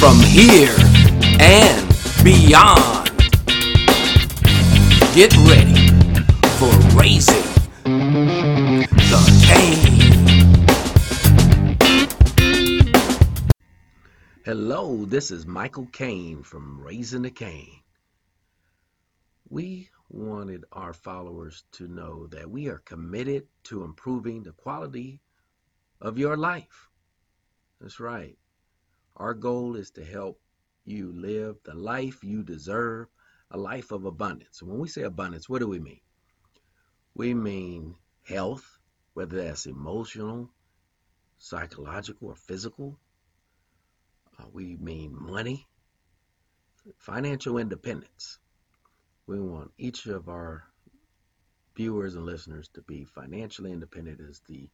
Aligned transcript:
here 0.00 0.74
and 1.40 1.88
beyond. 2.24 3.10
Get 5.14 5.36
ready 5.46 5.88
for 6.56 6.72
raising 6.96 7.44
the 7.84 9.20
cane. 9.46 10.66
Hello, 14.42 15.04
this 15.04 15.30
is 15.30 15.46
Michael 15.46 15.86
Kane 15.92 16.42
from 16.44 16.80
Raising 16.80 17.20
the 17.20 17.30
Cane. 17.30 17.82
We 19.50 19.90
wanted 20.08 20.64
our 20.72 20.94
followers 20.94 21.64
to 21.72 21.86
know 21.86 22.26
that 22.28 22.50
we 22.50 22.68
are 22.68 22.78
committed 22.86 23.48
to 23.64 23.84
improving 23.84 24.44
the 24.44 24.52
quality 24.52 25.20
of 26.00 26.16
your 26.16 26.38
life. 26.38 26.88
That's 27.82 28.00
right. 28.00 28.38
Our 29.20 29.34
goal 29.34 29.76
is 29.76 29.90
to 29.92 30.04
help 30.04 30.40
you 30.86 31.12
live 31.12 31.58
the 31.62 31.74
life 31.74 32.24
you 32.24 32.42
deserve, 32.42 33.06
a 33.50 33.58
life 33.58 33.90
of 33.90 34.06
abundance. 34.06 34.62
When 34.62 34.78
we 34.78 34.88
say 34.88 35.02
abundance, 35.02 35.46
what 35.46 35.58
do 35.58 35.68
we 35.68 35.78
mean? 35.78 36.00
We 37.14 37.34
mean 37.34 37.96
health, 38.24 38.78
whether 39.12 39.36
that's 39.36 39.66
emotional, 39.66 40.48
psychological, 41.36 42.28
or 42.28 42.34
physical. 42.34 42.98
Uh, 44.38 44.44
we 44.54 44.78
mean 44.78 45.14
money, 45.14 45.68
financial 46.96 47.58
independence. 47.58 48.38
We 49.26 49.38
want 49.38 49.70
each 49.76 50.06
of 50.06 50.30
our 50.30 50.64
viewers 51.76 52.14
and 52.14 52.24
listeners 52.24 52.68
to 52.68 52.80
be 52.80 53.04
financially 53.04 53.70
independent 53.70 54.20
is 54.20 54.40
the 54.48 54.70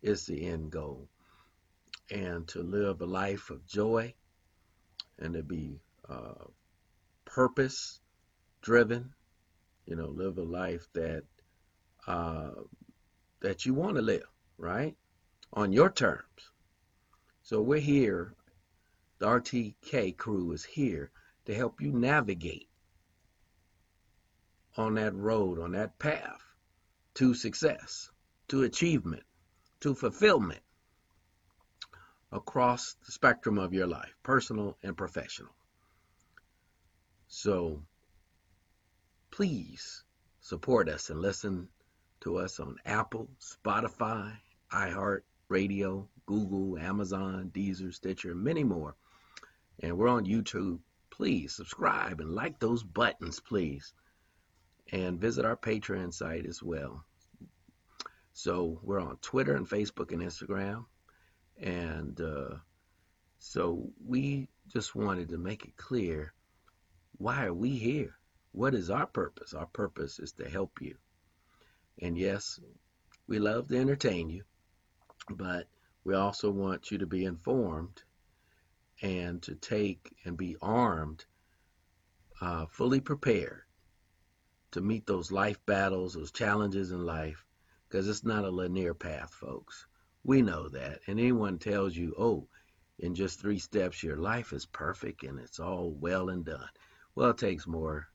is 0.00 0.24
the 0.24 0.46
end 0.46 0.70
goal 0.70 1.06
and 2.10 2.46
to 2.48 2.62
live 2.62 3.00
a 3.00 3.06
life 3.06 3.50
of 3.50 3.66
joy 3.66 4.12
and 5.18 5.34
to 5.34 5.42
be 5.42 5.80
uh, 6.08 6.44
purpose 7.24 8.00
driven 8.62 9.12
you 9.86 9.96
know 9.96 10.08
live 10.08 10.38
a 10.38 10.42
life 10.42 10.86
that 10.92 11.22
uh, 12.06 12.50
that 13.40 13.64
you 13.64 13.74
want 13.74 13.96
to 13.96 14.02
live 14.02 14.26
right? 14.60 14.94
On 15.54 15.72
your 15.72 15.90
terms. 15.90 16.50
So 17.42 17.62
we're 17.62 17.80
here. 17.80 18.34
The 19.18 19.26
rtk 19.26 20.16
crew 20.16 20.52
is 20.52 20.64
here 20.64 21.10
to 21.44 21.54
help 21.54 21.80
you 21.80 21.92
navigate 21.92 22.68
on 24.76 24.94
that 24.94 25.14
road 25.14 25.58
on 25.58 25.72
that 25.72 25.98
path 25.98 26.40
to 27.14 27.34
success 27.34 28.08
to 28.48 28.62
achievement 28.62 29.24
to 29.80 29.94
fulfillment 29.94 30.62
across 32.32 32.94
the 33.04 33.12
spectrum 33.12 33.58
of 33.58 33.74
your 33.74 33.86
life, 33.86 34.14
personal 34.22 34.76
and 34.82 34.96
professional. 34.96 35.52
So 37.28 37.82
please 39.30 40.04
support 40.40 40.88
us 40.88 41.10
and 41.10 41.20
listen 41.20 41.68
to 42.20 42.36
us 42.38 42.60
on 42.60 42.76
Apple, 42.84 43.28
Spotify, 43.40 44.32
iHeart 44.72 45.22
Radio, 45.48 46.08
Google, 46.26 46.78
Amazon, 46.78 47.50
Deezer, 47.52 47.92
Stitcher, 47.92 48.32
and 48.32 48.42
many 48.42 48.62
more. 48.64 48.94
And 49.80 49.96
we're 49.96 50.08
on 50.08 50.26
YouTube. 50.26 50.80
Please 51.10 51.54
subscribe 51.54 52.20
and 52.20 52.34
like 52.34 52.58
those 52.58 52.82
buttons, 52.82 53.40
please. 53.40 53.92
And 54.92 55.20
visit 55.20 55.44
our 55.44 55.56
Patreon 55.56 56.12
site 56.12 56.46
as 56.46 56.62
well. 56.62 57.04
So 58.32 58.80
we're 58.82 59.00
on 59.00 59.16
Twitter 59.18 59.54
and 59.54 59.68
Facebook 59.68 60.12
and 60.12 60.22
Instagram. 60.22 60.84
And 61.60 62.20
uh, 62.20 62.56
so 63.38 63.90
we 64.04 64.48
just 64.68 64.94
wanted 64.94 65.28
to 65.30 65.38
make 65.38 65.64
it 65.64 65.76
clear 65.76 66.32
why 67.18 67.44
are 67.44 67.54
we 67.54 67.70
here? 67.70 68.14
What 68.52 68.74
is 68.74 68.88
our 68.88 69.06
purpose? 69.06 69.52
Our 69.52 69.66
purpose 69.66 70.18
is 70.18 70.32
to 70.32 70.48
help 70.48 70.80
you. 70.80 70.96
And 72.00 72.16
yes, 72.16 72.58
we 73.28 73.38
love 73.38 73.68
to 73.68 73.78
entertain 73.78 74.30
you, 74.30 74.44
but 75.28 75.68
we 76.02 76.14
also 76.14 76.50
want 76.50 76.90
you 76.90 76.98
to 76.98 77.06
be 77.06 77.26
informed 77.26 78.02
and 79.02 79.42
to 79.42 79.54
take 79.54 80.14
and 80.24 80.36
be 80.36 80.56
armed, 80.62 81.24
uh, 82.40 82.66
fully 82.66 83.00
prepared 83.00 83.62
to 84.72 84.80
meet 84.80 85.06
those 85.06 85.30
life 85.30 85.58
battles, 85.66 86.14
those 86.14 86.32
challenges 86.32 86.90
in 86.90 87.04
life, 87.04 87.44
because 87.88 88.08
it's 88.08 88.24
not 88.24 88.44
a 88.44 88.50
linear 88.50 88.94
path, 88.94 89.32
folks. 89.34 89.86
We 90.22 90.42
know 90.42 90.68
that. 90.68 91.00
And 91.06 91.18
anyone 91.18 91.58
tells 91.58 91.96
you, 91.96 92.14
oh, 92.18 92.48
in 92.98 93.14
just 93.14 93.40
three 93.40 93.58
steps, 93.58 94.02
your 94.02 94.16
life 94.16 94.52
is 94.52 94.66
perfect 94.66 95.22
and 95.22 95.38
it's 95.38 95.58
all 95.58 95.90
well 95.90 96.28
and 96.28 96.44
done. 96.44 96.68
Well, 97.14 97.30
it 97.30 97.38
takes 97.38 97.66
more 97.66 98.06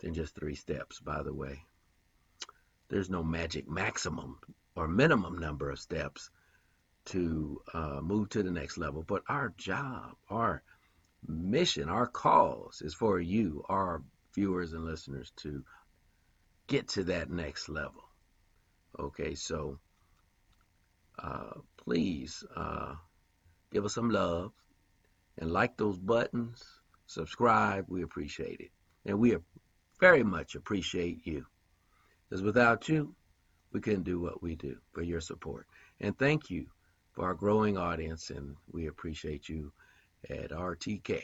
than 0.00 0.14
just 0.14 0.34
three 0.34 0.56
steps, 0.56 1.00
by 1.00 1.22
the 1.22 1.32
way. 1.32 1.62
There's 2.88 3.10
no 3.10 3.22
magic 3.22 3.68
maximum 3.68 4.38
or 4.76 4.88
minimum 4.88 5.38
number 5.38 5.70
of 5.70 5.78
steps 5.78 6.30
to 7.06 7.62
uh, 7.72 8.00
move 8.02 8.30
to 8.30 8.42
the 8.42 8.50
next 8.50 8.76
level. 8.76 9.04
But 9.06 9.22
our 9.28 9.54
job, 9.56 10.16
our 10.28 10.62
mission, 11.26 11.88
our 11.88 12.06
cause 12.06 12.82
is 12.82 12.94
for 12.94 13.20
you, 13.20 13.64
our 13.68 14.02
viewers 14.34 14.72
and 14.72 14.84
listeners, 14.84 15.32
to 15.36 15.64
get 16.66 16.88
to 16.88 17.04
that 17.04 17.30
next 17.30 17.68
level. 17.68 18.02
Okay, 18.98 19.34
so 19.34 19.78
uh, 21.18 21.60
please 21.76 22.44
uh, 22.56 22.94
give 23.72 23.84
us 23.84 23.94
some 23.94 24.10
love 24.10 24.52
and 25.38 25.50
like 25.50 25.76
those 25.76 25.98
buttons, 25.98 26.62
subscribe. 27.06 27.86
We 27.88 28.02
appreciate 28.02 28.60
it. 28.60 28.70
And 29.06 29.18
we 29.18 29.36
very 30.00 30.22
much 30.22 30.54
appreciate 30.54 31.26
you. 31.26 31.46
Because 32.28 32.42
without 32.42 32.88
you, 32.88 33.14
we 33.72 33.80
couldn't 33.80 34.04
do 34.04 34.20
what 34.20 34.42
we 34.42 34.54
do 34.54 34.76
for 34.92 35.02
your 35.02 35.20
support. 35.20 35.66
And 36.00 36.16
thank 36.18 36.50
you 36.50 36.66
for 37.12 37.24
our 37.24 37.34
growing 37.34 37.76
audience, 37.76 38.30
and 38.30 38.56
we 38.70 38.86
appreciate 38.86 39.48
you 39.48 39.72
at 40.30 40.50
RTK. 40.50 41.22